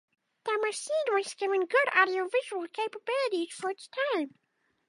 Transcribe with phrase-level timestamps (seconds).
[0.45, 4.33] The machine was given good audiovisual capabilities for its time.